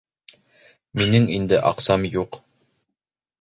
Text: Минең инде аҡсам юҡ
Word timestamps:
Минең 1.01 1.27
инде 1.35 1.59
аҡсам 1.73 2.09
юҡ 2.17 2.41